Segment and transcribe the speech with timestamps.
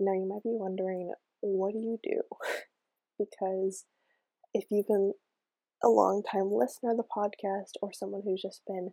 [0.00, 1.12] Now, you might be wondering,
[1.42, 2.22] what do you do?
[3.18, 3.84] because
[4.54, 5.12] if you've been
[5.84, 8.92] a long time listener of the podcast or someone who's just been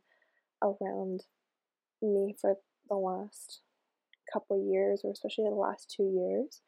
[0.61, 1.23] around
[2.01, 2.57] me for
[2.89, 3.61] the last
[4.31, 6.61] couple years, or especially the last two years,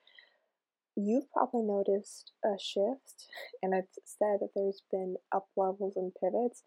[0.95, 3.27] you've probably noticed a shift.
[3.61, 6.63] And I've said that there's been up levels and pivots,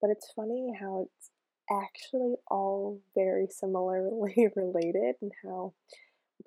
[0.00, 1.30] but it's funny how it's
[1.68, 5.74] actually all very similarly related and how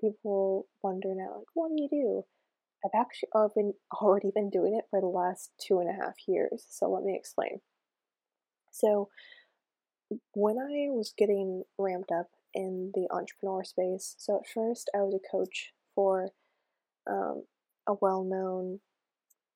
[0.03, 2.23] people wonder now, like, what do you do?
[2.85, 6.65] I've actually already, already been doing it for the last two and a half years.
[6.69, 7.61] So let me explain.
[8.71, 9.09] So,
[10.33, 15.15] when I was getting ramped up in the entrepreneur space, so at first I was
[15.15, 16.29] a coach for
[17.09, 17.43] um,
[17.87, 18.79] a well known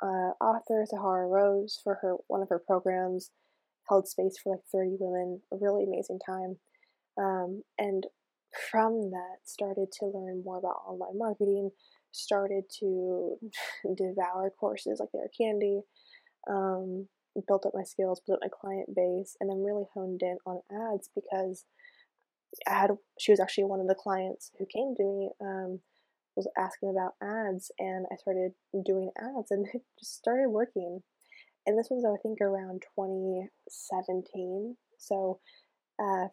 [0.01, 3.31] uh, author, Sahara Rose, for her one of her programs,
[3.89, 6.57] held space for like 30 women, a really amazing time.
[7.17, 8.05] Um, and
[8.71, 11.71] from that, started to learn more about online marketing,
[12.11, 13.37] started to
[13.95, 15.81] devour courses like they were candy,
[16.49, 17.07] um,
[17.47, 20.61] built up my skills, built up my client base, and then really honed in on
[20.71, 21.65] ads because
[22.67, 25.79] I had she was actually one of the clients who came to me um,
[26.35, 28.53] was asking about ads, and I started
[28.85, 31.01] doing ads, and it just started working.
[31.65, 35.39] And this was I think around 2017, so
[35.99, 36.27] uh,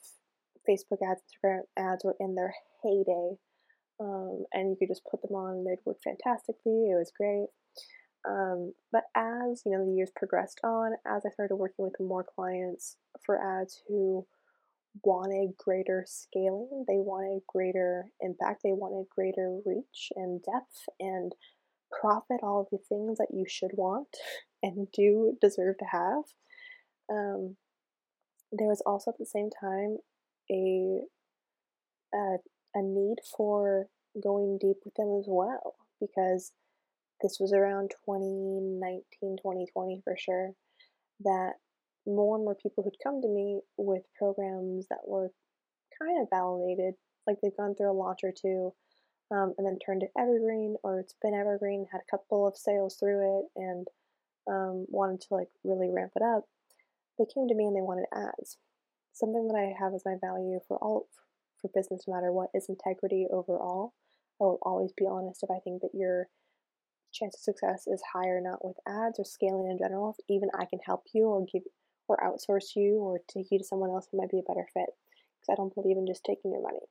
[0.68, 3.36] Facebook ads, Instagram ads were in their heyday.
[4.00, 6.90] Um, and you could just put them on, and they'd work fantastically.
[6.90, 7.46] It was great.
[8.28, 12.24] Um, but as you know, the years progressed on, as I started working with more
[12.24, 14.26] clients for ads who
[15.02, 21.32] wanted greater scaling, they wanted greater impact, they wanted greater reach and depth and
[22.00, 24.08] profit, all of the things that you should want
[24.62, 26.24] and do deserve to have.
[27.10, 27.56] Um,
[28.52, 29.98] there was also at the same time
[30.50, 31.00] a,
[32.14, 32.36] a
[32.74, 33.86] a need for
[34.22, 36.52] going deep with them as well because
[37.22, 40.52] this was around 2019 2020 for sure
[41.20, 41.52] that
[42.06, 45.30] more and more people who'd come to me with programs that were
[46.00, 46.94] kind of validated
[47.26, 48.72] like they've gone through a launch or two
[49.30, 52.96] um, and then turned it evergreen or it's been evergreen had a couple of sales
[52.96, 53.86] through it and
[54.48, 56.44] um, wanted to like really ramp it up
[57.18, 58.58] they came to me and they wanted ads
[59.14, 61.08] something that I have as my value for all
[61.60, 63.94] for business, no matter what, is integrity overall.
[64.40, 66.28] I will always be honest if I think that your
[67.12, 70.14] chance of success is higher not with ads or scaling in general.
[70.18, 71.62] If even I can help you or give
[72.08, 74.90] or outsource you or take you to someone else who might be a better fit,
[74.90, 76.84] because I don't believe in just taking your money.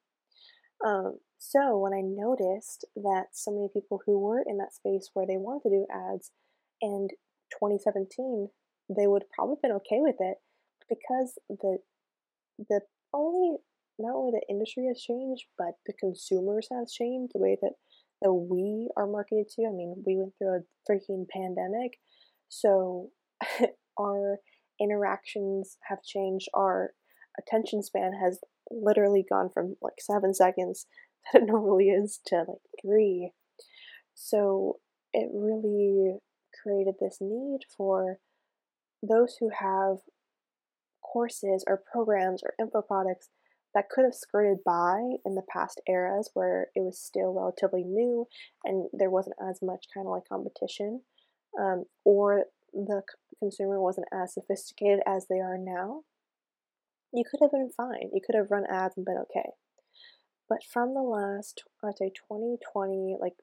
[0.84, 5.28] Um, so when I noticed that so many people who were in that space where
[5.28, 6.32] they wanted to do ads,
[6.82, 7.12] and
[7.52, 8.50] 2017
[8.90, 10.38] they would probably been okay with it
[10.90, 11.78] because the
[12.58, 12.82] the
[13.14, 13.58] only
[14.00, 17.74] not only the industry has changed, but the consumers has changed the way that
[18.22, 19.66] that we are marketed to.
[19.68, 22.00] I mean, we went through a freaking pandemic,
[22.50, 23.10] so
[24.00, 24.38] our
[24.80, 26.48] interactions have changed.
[26.54, 26.92] Our
[27.40, 28.40] attention span has
[28.72, 30.86] literally gone from like seven seconds
[31.34, 33.32] that it normally is to like three.
[34.14, 34.78] So
[35.14, 36.18] it really
[36.64, 38.20] created this need for
[39.02, 39.98] those who have
[41.14, 43.30] courses or programs or info products
[43.76, 48.28] that could have skirted by in the past eras where it was still relatively new
[48.66, 51.02] and there wasn't as much kind of like competition
[51.60, 53.04] um, or the
[53.40, 56.02] consumer wasn't as sophisticated as they are now
[57.14, 58.10] you could have been fine.
[58.12, 59.52] You could have run ads and been okay.
[60.50, 63.34] But from the last i'd say 2020 like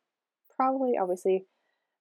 [0.54, 1.46] probably obviously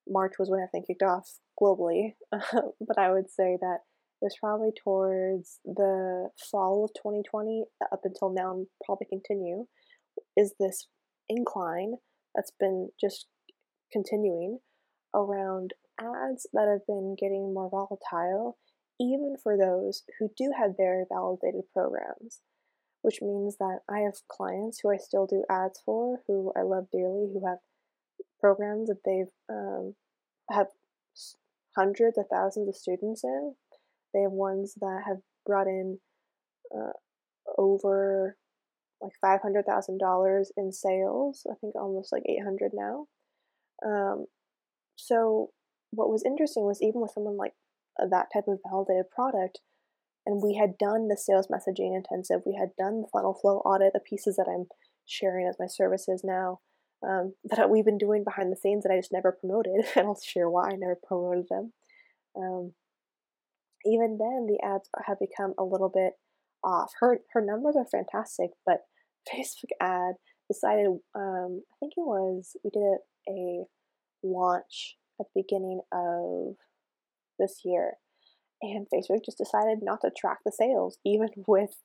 [0.07, 3.79] march was when everything kicked off globally but i would say that
[4.21, 9.65] was probably towards the fall of 2020 up until now and probably continue
[10.35, 10.87] is this
[11.27, 11.93] incline
[12.35, 13.27] that's been just
[13.91, 14.59] continuing
[15.15, 18.57] around ads that have been getting more volatile
[18.99, 22.41] even for those who do have very validated programs
[23.01, 26.87] which means that i have clients who i still do ads for who i love
[26.91, 27.57] dearly who have
[28.39, 29.95] programs that they've um,
[30.49, 30.67] have
[31.75, 33.55] hundreds of thousands of students in
[34.13, 35.99] they have ones that have brought in
[36.75, 36.93] uh,
[37.57, 38.37] over
[39.01, 41.45] like five hundred thousand dollars in sales.
[41.49, 43.05] I think almost like eight hundred now.
[43.85, 44.25] Um,
[44.95, 45.51] so
[45.91, 47.53] what was interesting was even with someone like
[48.01, 49.59] uh, that type of validated product,
[50.25, 53.93] and we had done the sales messaging intensive, we had done the funnel flow audit,
[53.93, 54.65] the pieces that I'm
[55.05, 56.59] sharing as my services now.
[57.01, 60.19] Um, that we've been doing behind the scenes that I just never promoted, and I'll
[60.19, 61.71] share why I never promoted them.
[62.35, 62.73] Um,
[63.85, 66.13] even then the ads have become a little bit
[66.63, 66.91] off.
[66.99, 68.81] Her her numbers are fantastic, but
[69.33, 70.15] Facebook ad
[70.51, 72.99] decided, um, I think it was, we did
[73.29, 73.63] a,
[74.21, 76.55] launch at the beginning of
[77.37, 77.93] this year,
[78.61, 81.75] and Facebook just decided not to track the sales, even with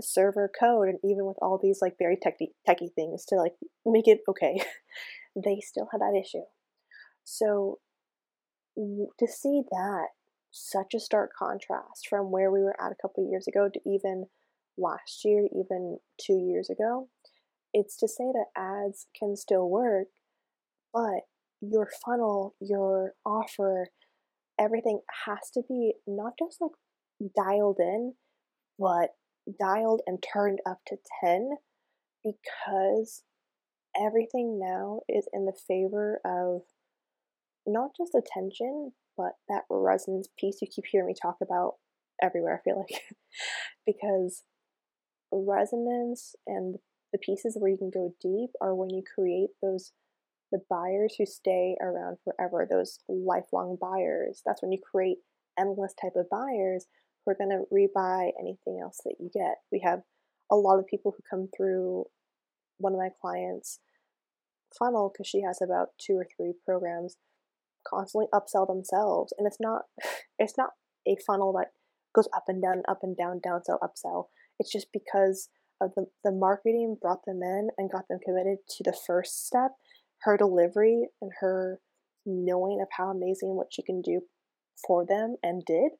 [0.00, 3.54] server code and even with all these like very techy techie things to like
[3.86, 4.60] make it okay.
[5.44, 6.42] they still had that issue.
[7.24, 7.78] So
[8.76, 10.08] to see that
[10.50, 14.26] such a stark contrast from where we were at a couple years ago to even
[14.76, 17.08] last year, even two years ago,
[17.74, 20.08] it's to say that ads can still work,
[20.92, 21.22] but
[21.60, 23.88] your funnel, your offer,
[24.58, 26.72] everything has to be not just like
[27.36, 28.14] dialed in,
[28.78, 29.10] but
[29.58, 31.50] dialed and turned up to 10
[32.24, 33.22] because
[34.00, 36.62] everything now is in the favor of
[37.66, 41.74] not just attention, but that resonance piece you keep hearing me talk about
[42.22, 43.02] everywhere, I feel like.
[43.86, 44.44] because
[45.32, 46.76] resonance and
[47.12, 49.92] the pieces where you can go deep are when you create those
[50.50, 54.40] the buyers who stay around forever, those lifelong buyers.
[54.46, 55.18] That's when you create
[55.58, 56.86] endless type of buyers
[57.24, 59.56] who are going to rebuy anything else that you get.
[59.70, 60.00] We have
[60.50, 62.06] a lot of people who come through
[62.78, 63.80] one of my clients
[64.78, 67.16] funnel because she has about two or three programs
[67.86, 69.82] constantly upsell themselves and it's not
[70.38, 70.70] it's not
[71.06, 71.68] a funnel that
[72.14, 74.26] goes up and down up and down downsell upsell
[74.58, 75.48] it's just because
[75.80, 79.72] of the, the marketing brought them in and got them committed to the first step
[80.22, 81.80] her delivery and her
[82.26, 84.20] knowing of how amazing what she can do
[84.86, 85.92] for them and did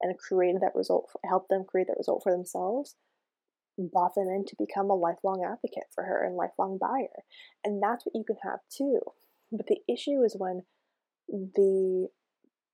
[0.00, 2.94] and created that result helped them create that result for themselves
[3.78, 7.24] bought them in to become a lifelong advocate for her and lifelong buyer.
[7.64, 9.00] And that's what you can have too.
[9.52, 10.62] But the issue is when
[11.28, 12.08] the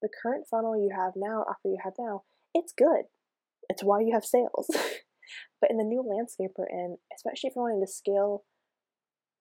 [0.03, 2.23] the current funnel you have now, offer you have now,
[2.55, 3.07] it's good.
[3.71, 4.69] It's why you have sales.
[5.61, 8.45] but in the new landscape we're in, especially if you're wanting to scale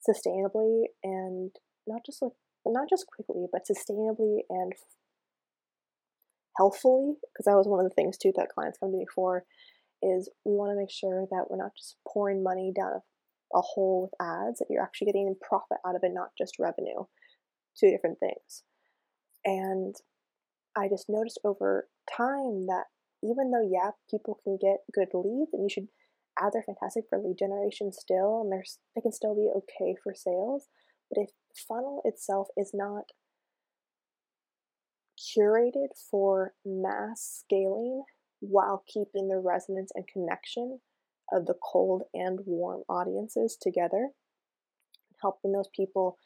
[0.08, 1.52] sustainably and
[1.86, 2.32] not just like
[2.66, 4.72] not just quickly, but sustainably and
[6.58, 9.44] healthfully, because that was one of the things too that clients come to me for
[10.02, 13.02] is we want to make sure that we're not just pouring money down
[13.56, 17.06] a, hole with ads, that you're actually getting profit out of it, not just revenue.
[17.80, 18.64] Two different things.
[19.46, 19.96] And
[20.76, 22.86] I just noticed over time that
[23.24, 25.88] even though, yeah, people can get good leads and you should
[26.42, 30.14] ads are fantastic for lead generation still, and there's they can still be okay for
[30.16, 30.68] sales.
[31.10, 31.30] But if
[31.68, 33.12] funnel itself is not
[35.20, 38.04] curated for mass scaling
[38.40, 40.80] while keeping the resonance and connection
[41.32, 44.10] of the cold and warm audiences together,
[45.22, 46.18] helping those people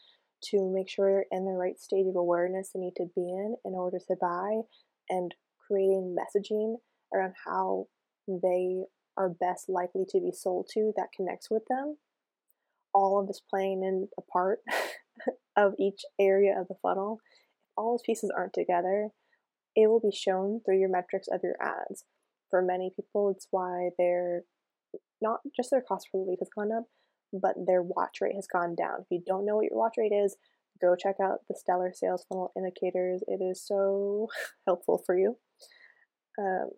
[0.46, 3.56] to make sure they're in the right stage of awareness they need to be in
[3.66, 4.62] in order to buy,
[5.10, 5.34] and
[5.66, 6.76] creating messaging
[7.14, 7.88] around how
[8.28, 8.84] they
[9.18, 11.98] are best likely to be sold to that connects with them.
[12.94, 14.60] All of this playing in a part
[15.58, 17.20] of each area of the funnel.
[17.72, 19.10] If all those pieces aren't together,
[19.76, 22.06] it will be shown through your metrics of your ads.
[22.50, 24.44] For many people, it's why their
[25.22, 26.86] not just their cost per lead has gone up,
[27.34, 29.02] but their watch rate has gone down.
[29.02, 30.36] If you don't know what your watch rate is,
[30.82, 33.24] go check out the Stellar Sales Funnel Indicators.
[33.28, 34.28] It is so
[34.66, 35.38] helpful for you.
[36.40, 36.70] Um,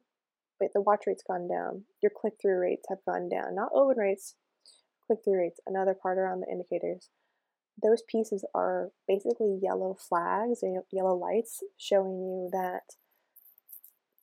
[0.59, 1.83] but the watch rate's gone down.
[2.01, 3.55] Your click through rates have gone down.
[3.55, 4.35] Not open rates,
[5.05, 7.09] click through rates, another part around the indicators
[7.81, 12.95] those pieces are basically yellow flags or yellow lights showing you that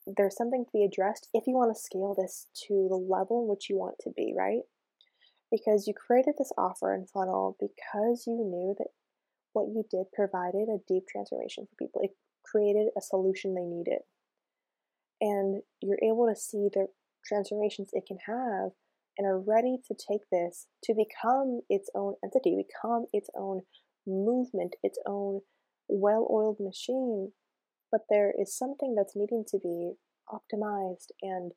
[0.06, 3.48] there's something to be addressed if you want to scale this to the level in
[3.48, 4.62] which you want to be, right?
[5.50, 8.88] Because you created this offer and funnel because you knew that
[9.52, 12.00] what you did provided a deep transformation for people.
[12.02, 12.10] It
[12.44, 14.00] created a solution they needed.
[15.20, 16.88] And you're able to see the
[17.24, 18.72] transformations it can have
[19.18, 23.62] and are ready to take this to become its own entity, become its own
[24.06, 25.40] movement, its own
[25.88, 27.32] well oiled machine.
[27.90, 29.94] But there is something that's needing to be
[30.28, 31.52] optimized and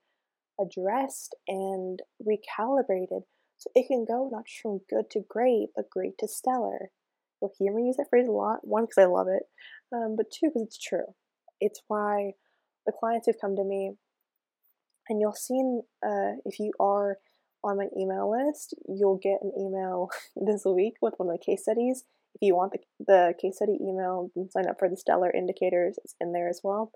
[0.59, 3.23] addressed and recalibrated
[3.59, 6.91] so it can go not just from good to great, but great to stellar.
[7.41, 8.59] You'll hear me use that phrase a lot.
[8.65, 9.43] One, because I love it,
[9.93, 11.13] um, but two, because it's true.
[11.59, 12.33] It's why
[12.85, 13.91] the clients who've come to me,
[15.09, 17.17] and you'll see uh, if you are
[17.63, 21.63] on my email list, you'll get an email this week with one of the case
[21.63, 22.05] studies.
[22.35, 25.99] If you want the, the case study email, then sign up for the stellar indicators,
[26.03, 26.93] it's in there as well.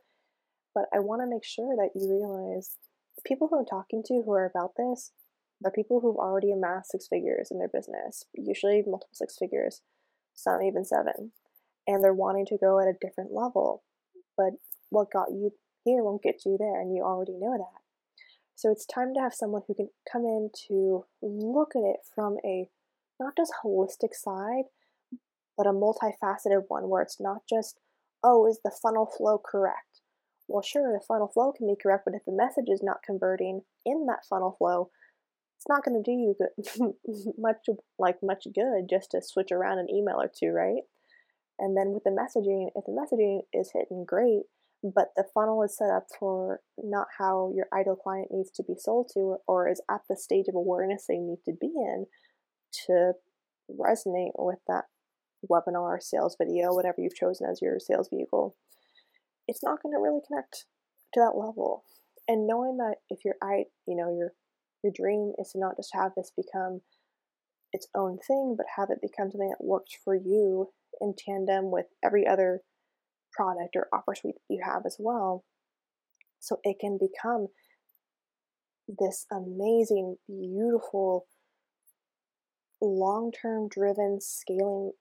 [0.74, 2.78] But I want to make sure that you realize
[3.18, 5.12] the people who I'm talking to who are about this,
[5.64, 9.82] the people who've already amassed six figures in their business, usually multiple six figures,
[10.34, 11.32] some even seven,
[11.88, 13.84] and they're wanting to go at a different level.
[14.36, 14.54] But
[14.90, 15.54] what got you
[15.86, 17.82] here won't get you there, and you already know that.
[18.56, 22.38] So it's time to have someone who can come in to look at it from
[22.46, 22.70] a
[23.20, 24.66] not just holistic side,
[25.58, 27.80] but a multifaceted one where it's not just,
[28.24, 30.02] oh, is the funnel flow correct?
[30.48, 33.62] Well, sure, the funnel flow can be correct, but if the message is not converting
[33.86, 34.90] in that funnel flow,
[35.64, 36.94] it's not going to do you good,
[37.38, 40.84] much like much good just to switch around an email or two, right?
[41.58, 44.44] And then with the messaging, if the messaging is hitting great,
[44.84, 48.74] but the funnel is set up for not how your ideal client needs to be
[48.78, 52.08] sold to or is at the stage of awareness they need to be in
[52.86, 53.14] to
[53.72, 54.86] resonate with that
[55.50, 58.58] webinar, sales video, whatever you've chosen as your sales vehicle,
[59.48, 60.66] it's not going to really connect
[61.14, 61.86] to that level.
[62.28, 64.34] And knowing that if your I, you know, your
[64.84, 66.82] your dream is to not just have this become
[67.72, 70.70] its own thing, but have it become something that works for you
[71.02, 72.62] in tandem with every other
[73.32, 75.44] product or offer suite that you have as well.
[76.40, 77.48] So it can become
[78.88, 81.26] this amazing, beautiful,
[82.82, 84.92] long term driven scaling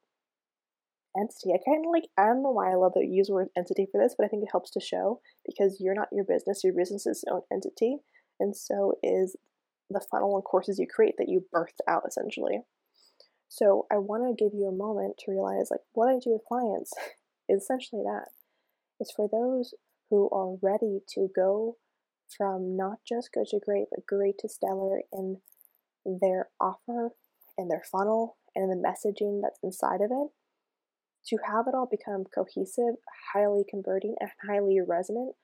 [1.16, 1.52] entity.
[1.52, 4.02] I kind of like, I don't know why I love the use word entity for
[4.02, 7.06] this, but I think it helps to show because you're not your business, your business
[7.06, 7.98] is its own entity.
[8.40, 9.36] And so is
[9.92, 12.60] the funnel and courses you create that you birthed out essentially.
[13.48, 16.42] So I want to give you a moment to realize like what I do with
[16.48, 16.92] clients
[17.48, 18.28] is essentially that.
[18.98, 19.74] It's for those
[20.10, 21.76] who are ready to go
[22.36, 25.38] from not just good to great, but great to stellar in
[26.04, 27.10] their offer
[27.58, 30.28] and their funnel and the messaging that's inside of it
[31.26, 32.96] to have it all become cohesive,
[33.32, 35.34] highly converting, and highly resonant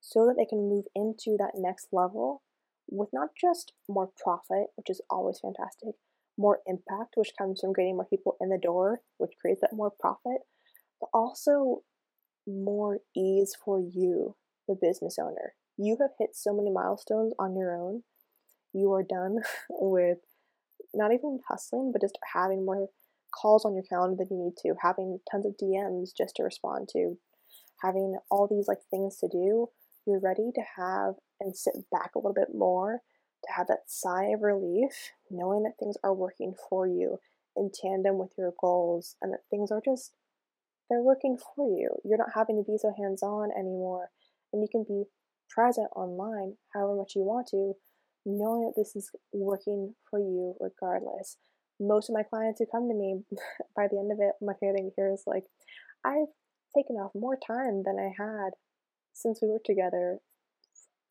[0.00, 2.42] so that they can move into that next level
[2.88, 5.94] with not just more profit, which is always fantastic,
[6.36, 9.92] more impact, which comes from getting more people in the door, which creates that more
[9.98, 10.42] profit,
[11.00, 11.82] but also
[12.46, 15.54] more ease for you, the business owner.
[15.76, 18.02] You have hit so many milestones on your own.
[18.72, 19.38] You are done
[19.70, 20.18] with
[20.94, 22.88] not even hustling, but just having more
[23.30, 26.88] calls on your calendar than you need to, having tons of DMs just to respond
[26.92, 27.18] to,
[27.82, 29.68] having all these like things to do.
[30.06, 33.02] You're ready to have and sit back a little bit more
[33.44, 37.18] to have that sigh of relief, knowing that things are working for you
[37.56, 40.12] in tandem with your goals and that things are just
[40.88, 41.90] they're working for you.
[42.04, 44.10] You're not having to be so hands on anymore,
[44.52, 45.04] and you can be
[45.50, 47.74] present online however much you want to,
[48.24, 51.36] knowing that this is working for you regardless.
[51.80, 53.22] Most of my clients who come to me,
[53.76, 55.44] by the end of it, my favorite thing to hear is like,
[56.04, 56.32] I've
[56.74, 58.50] taken off more time than I had
[59.12, 60.18] since we worked together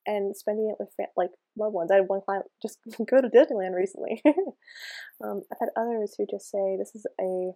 [0.08, 1.92] and spending it with like loved ones.
[1.92, 4.22] I had one client just go to Disneyland recently.
[5.24, 7.52] um, I've had others who just say, This is a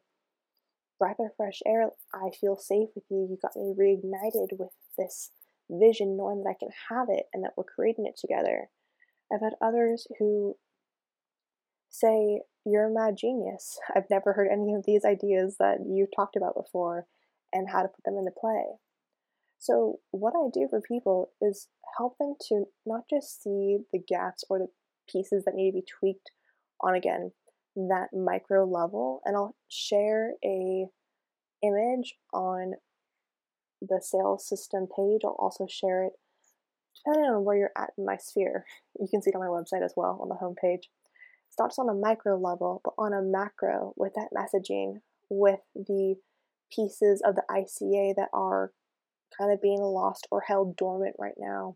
[1.00, 1.90] breath of fresh air.
[2.14, 3.28] I feel safe with you.
[3.30, 5.32] You got me reignited with this
[5.70, 8.70] vision, knowing that I can have it and that we're creating it together.
[9.34, 10.58] I've had others who
[11.90, 13.80] say, You're a mad genius.
[13.96, 17.08] I've never heard any of these ideas that you talked about before
[17.54, 18.64] and how to put them into play.
[19.62, 24.44] So, what I do for people is help them to not just see the gaps
[24.50, 24.70] or the
[25.08, 26.32] pieces that need to be tweaked
[26.82, 27.32] on again
[27.76, 30.88] that micro level and I'll share a
[31.62, 32.74] image on
[33.80, 35.22] the sales system page.
[35.24, 36.14] I'll also share it
[36.96, 38.66] depending on where you're at in my sphere.
[39.00, 40.86] You can see it on my website as well on the homepage.
[41.48, 45.60] It's not just on a micro level, but on a macro with that messaging, with
[45.76, 46.16] the
[46.74, 48.72] pieces of the ICA that are
[49.42, 51.76] kind of being lost or held dormant right now.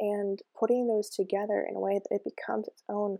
[0.00, 3.18] And putting those together in a way that it becomes its own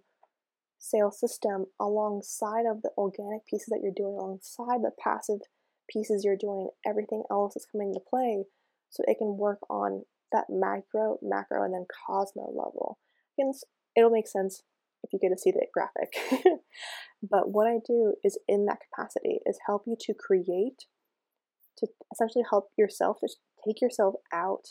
[0.79, 5.41] sales system alongside of the organic pieces that you're doing, alongside the passive
[5.89, 8.45] pieces you're doing, everything else is coming into play
[8.91, 10.03] so it can work on
[10.33, 12.99] that macro, macro, and then cosmo level.
[13.39, 13.55] And
[13.97, 14.63] it'll make sense
[15.05, 16.15] if you get to see the graphic.
[17.23, 20.87] but what I do is in that capacity is help you to create,
[21.79, 24.69] to essentially help yourself, just take yourself out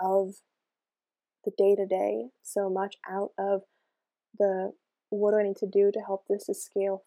[0.00, 0.36] of
[1.44, 3.62] the day to day so much out of
[4.38, 4.72] the
[5.10, 7.02] what do I need to do to help this to scale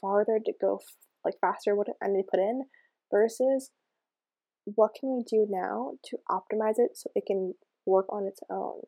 [0.00, 0.80] farther, to go
[1.24, 2.64] like faster, what I need to put in,
[3.10, 3.70] versus
[4.64, 7.54] what can we do now to optimize it so it can
[7.86, 8.82] work on its own.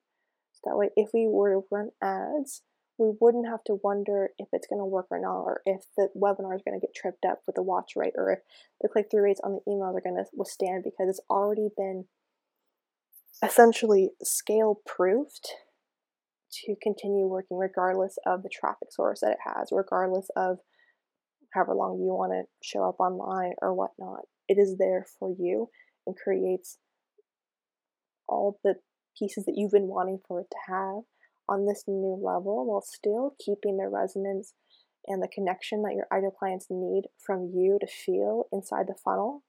[0.52, 2.62] So that way, if we were to run ads,
[2.98, 6.08] we wouldn't have to wonder if it's going to work or not, or if the
[6.16, 8.38] webinar is going to get tripped up with the watch rate, or if
[8.80, 12.04] the click through rates on the emails are going to withstand because it's already been
[13.42, 15.48] essentially scale proofed
[16.52, 20.58] to continue working regardless of the traffic source that it has, regardless of
[21.54, 24.20] however long you want to show up online or whatnot.
[24.48, 25.70] It is there for you
[26.06, 26.78] and creates
[28.28, 28.74] all the
[29.18, 31.02] pieces that you've been wanting for it to have
[31.48, 34.54] on this new level while still keeping the resonance
[35.06, 39.42] and the connection that your ideal clients need from you to feel inside the funnel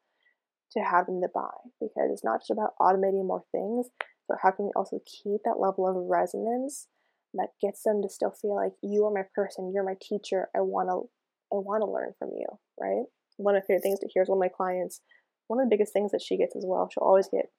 [0.71, 3.88] to have them to buy because it's not just about automating more things
[4.27, 6.88] but how can we also keep that level of resonance
[7.33, 10.59] that gets them to still feel like you are my person you're my teacher i
[10.59, 11.07] want to
[11.55, 12.47] i want to learn from you
[12.79, 13.05] right?
[13.38, 15.01] One of my favorite things to hear is one of my clients
[15.47, 17.51] one of the biggest things that she gets as well she'll always get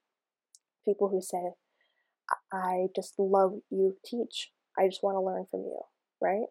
[0.85, 1.55] people who say
[2.53, 5.81] i just love you teach i just want to learn from you
[6.21, 6.47] right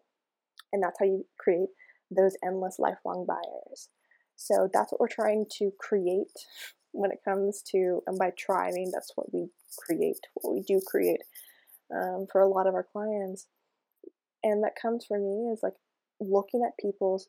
[0.72, 1.68] and that's how you create
[2.10, 3.88] those endless lifelong buyers.
[4.36, 6.32] So that's what we're trying to create
[6.92, 10.62] when it comes to, and by try, I mean that's what we create, what we
[10.62, 11.22] do create
[11.94, 13.46] um, for a lot of our clients.
[14.42, 15.74] And that comes for me is like
[16.20, 17.28] looking at people's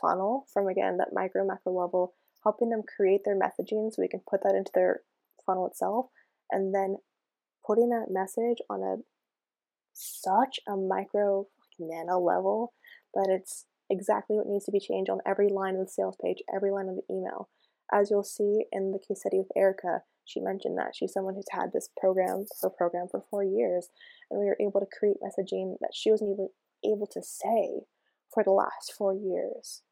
[0.00, 4.20] funnel from again that micro macro level, helping them create their messaging so we can
[4.28, 5.00] put that into their
[5.46, 6.06] funnel itself,
[6.50, 6.96] and then
[7.66, 8.96] putting that message on a
[9.92, 11.46] such a micro
[11.78, 12.72] nano level
[13.14, 16.38] that it's exactly what needs to be changed on every line of the sales page,
[16.54, 17.48] every line of the email.
[17.92, 21.50] As you'll see in the case study with Erica, she mentioned that she's someone who's
[21.50, 23.88] had this program, her program for four years,
[24.30, 26.48] and we were able to create messaging that she wasn't even
[26.84, 27.80] able to say
[28.32, 29.82] for the last four years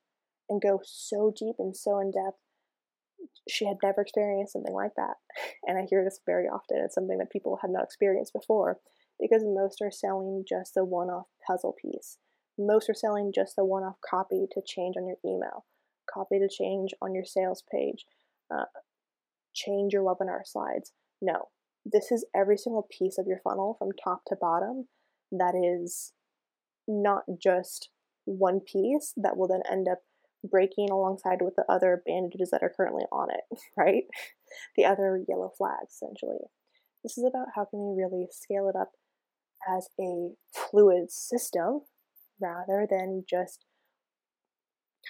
[0.49, 2.39] and go so deep and so in depth.
[3.49, 5.17] She had never experienced something like that.
[5.67, 6.79] And I hear this very often.
[6.79, 8.79] It's something that people have not experienced before
[9.21, 12.19] because most are selling just a one off puzzle piece.
[12.59, 15.65] Most are selling just the one off copy to change on your email,
[16.13, 18.05] copy to change on your sales page,
[18.53, 18.65] uh,
[19.55, 20.93] change your webinar slides.
[21.21, 21.49] No,
[21.85, 24.89] this is every single piece of your funnel from top to bottom
[25.33, 26.13] that is
[26.87, 27.91] not just
[28.25, 29.99] one piece that will then end up
[30.45, 34.05] breaking alongside with the other bandages that are currently on it, right?
[34.77, 36.39] The other yellow flags, essentially.
[37.03, 38.93] This is about how can we really scale it up
[39.69, 41.83] as a fluid system
[42.41, 43.65] rather than just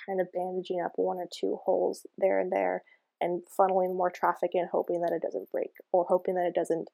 [0.07, 2.83] kind of bandaging up one or two holes there and there
[3.21, 6.89] and funneling more traffic in, hoping that it doesn't break or hoping that it doesn't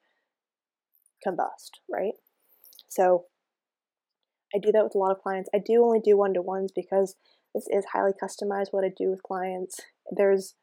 [1.27, 2.15] combust, right?
[2.89, 3.25] So
[4.55, 5.51] I do that with a lot of clients.
[5.55, 7.17] I do only do one to ones because
[7.55, 9.81] this is highly customized what I do with clients.
[10.11, 10.55] There's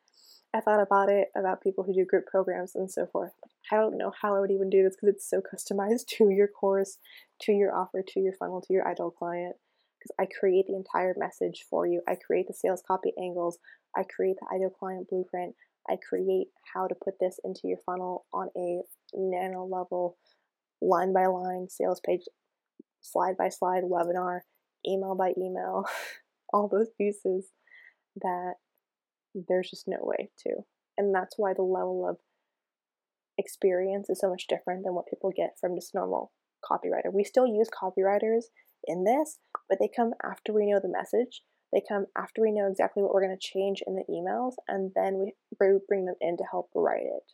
[0.54, 3.32] I thought about it about people who do group programs and so forth.
[3.72, 6.48] I don't know how I would even do this because it's so customized to your
[6.48, 6.98] course,
[7.44, 9.56] to your offer, to your funnel, to your ideal client.
[9.98, 12.02] Because I create the entire message for you.
[12.08, 13.60] I create the sales copy angles.
[13.96, 15.56] I create the ideal client blueprint.
[15.90, 18.82] I create how to put this into your funnel on a
[19.14, 20.18] nano level,
[20.82, 22.22] line by line sales page,
[23.02, 24.42] slide by slide webinar,
[24.88, 25.86] email by email,
[26.54, 27.52] all those pieces
[28.16, 28.56] that
[29.34, 30.66] there's just no way to.
[30.98, 32.18] And that's why the level of
[33.38, 36.32] experience is so much different than what people get from just normal
[36.64, 37.12] copywriter.
[37.12, 38.46] We still use copywriters
[38.86, 41.42] in this, but they come after we know the message.
[41.74, 44.92] They come after we know exactly what we're going to change in the emails, and
[44.94, 47.32] then we bring them in to help write it.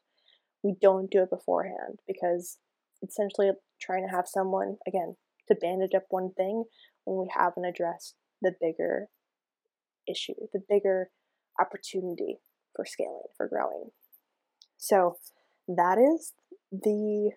[0.64, 2.58] We don't do it beforehand because
[3.04, 3.52] essentially
[3.82, 5.16] trying to have someone, again,
[5.48, 6.66] to bandage up one thing
[7.06, 9.08] when we haven't addressed the bigger
[10.08, 11.10] issue, the bigger
[11.60, 12.38] opportunity
[12.76, 13.90] for scaling, for growing.
[14.78, 15.18] So
[15.68, 16.34] that is
[16.72, 17.32] the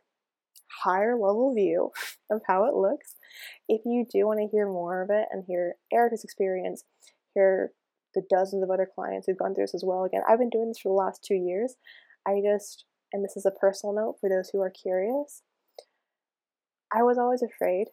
[0.85, 1.91] higher level view
[2.31, 3.17] of how it looks.
[3.69, 6.85] If you do want to hear more of it and hear Erica's experience,
[7.35, 7.73] hear
[8.15, 10.05] the dozens of other clients who've gone through this as well.
[10.05, 11.77] Again, I've been doing this for the last two years.
[12.27, 15.43] I just, and this is a personal note for those who are curious,
[16.93, 17.87] I was always afraid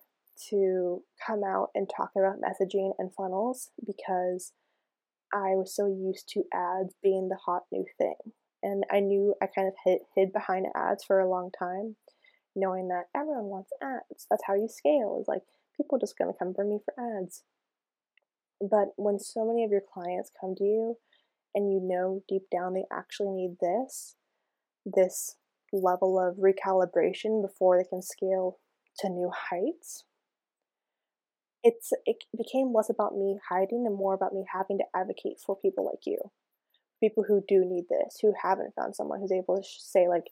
[0.50, 4.54] to come out and talk about messaging and funnels because
[5.34, 8.16] I was so used to ads being the hot new thing.
[8.64, 11.96] And I knew I kind of hid, hid behind ads for a long time,
[12.56, 14.26] knowing that everyone wants ads.
[14.30, 15.44] That's how you scale, is like
[15.76, 17.44] people just gonna come for me for ads.
[18.60, 20.98] But when so many of your clients come to you
[21.54, 24.16] and you know deep down they actually need this,
[24.86, 25.36] this
[25.72, 28.58] level of recalibration before they can scale
[29.00, 30.06] to new heights,
[31.64, 35.56] it's it became less about me hiding and more about me having to advocate for
[35.56, 36.18] people like you.
[37.00, 40.26] People who do need this who haven't found someone who's able to say like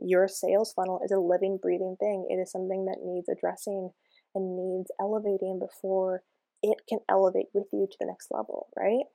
[0.00, 2.26] your sales funnel is a living breathing thing.
[2.28, 3.90] It is something that needs addressing
[4.34, 6.22] and needs elevating before
[6.62, 9.06] it can elevate with you to the next level right?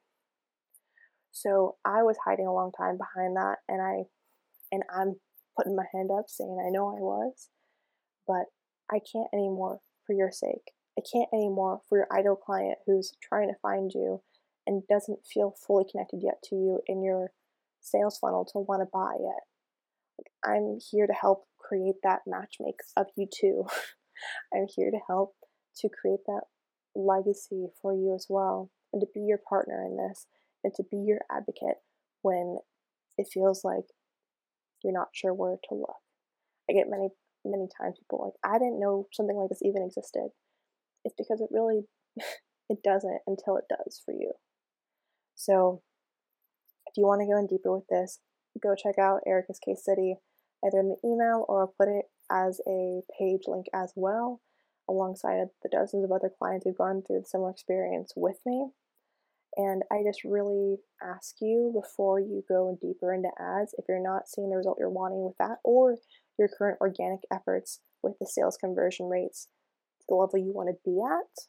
[1.31, 4.03] So i was hiding a long time behind that and i
[4.71, 5.15] and i'm
[5.57, 7.49] putting my hand up saying i know i was
[8.27, 8.45] but
[8.91, 10.73] i can't anymore for your sake
[11.11, 14.21] Can't anymore for your ideal client who's trying to find you
[14.67, 17.31] and doesn't feel fully connected yet to you in your
[17.79, 19.43] sales funnel to want to buy yet.
[20.45, 23.65] I'm here to help create that matchmake of you too.
[24.53, 25.35] I'm here to help
[25.77, 26.41] to create that
[26.95, 30.27] legacy for you as well, and to be your partner in this,
[30.63, 31.77] and to be your advocate
[32.21, 32.57] when
[33.17, 33.85] it feels like
[34.83, 35.97] you're not sure where to look.
[36.69, 37.09] I get many,
[37.45, 40.29] many times people like, I didn't know something like this even existed.
[41.03, 41.81] It's because it really,
[42.69, 44.31] it doesn't until it does for you.
[45.35, 45.81] So,
[46.87, 48.19] if you want to go in deeper with this,
[48.61, 50.15] go check out Erica's case study
[50.63, 54.41] either in the email or I'll put it as a page link as well,
[54.89, 58.69] alongside the dozens of other clients who've gone through the similar experience with me.
[59.57, 64.29] And I just really ask you before you go deeper into ads, if you're not
[64.29, 65.97] seeing the result you're wanting with that, or
[66.39, 69.47] your current organic efforts with the sales conversion rates
[70.11, 71.47] the level you want to be at,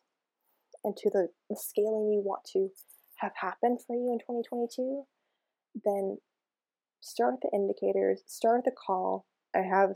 [0.85, 2.69] and to the, the scaling you want to
[3.19, 5.03] have happen for you in 2022,
[5.85, 6.19] then
[7.01, 9.27] start the indicators, start the call.
[9.55, 9.91] I have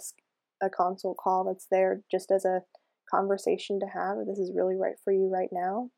[0.60, 2.62] a consult call that's there just as a
[3.08, 4.18] conversation to have.
[4.26, 5.90] This is really right for you right now.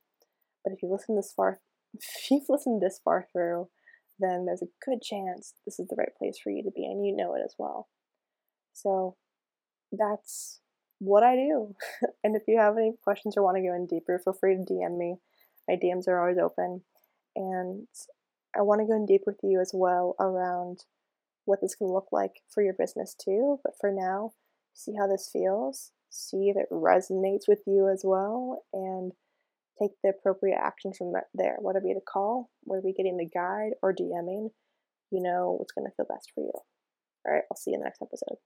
[0.63, 1.61] But if you listen this far,
[1.95, 3.69] if you've listened this far through,
[4.19, 7.07] then there's a good chance this is the right place for you to be, and
[7.07, 7.89] you know it as well.
[8.75, 9.17] So
[9.93, 10.61] that's
[10.99, 11.75] what I do.
[12.25, 14.73] and if you have any questions or want to go in deeper, feel free to
[14.73, 15.17] DM me.
[15.69, 16.83] My DMs are always open.
[17.37, 17.87] And
[18.57, 20.85] I want to go in deep with you as well around
[21.45, 23.59] what this can look like for your business too.
[23.63, 24.33] But for now,
[24.75, 29.13] see how this feels, see if it resonates with you as well, and
[29.81, 33.17] take the appropriate actions from there, whether it be the call, whether it be getting
[33.17, 34.51] the guide or DMing.
[35.11, 36.53] You know what's going to feel best for you.
[37.27, 38.39] All right, I'll see you in the next episode.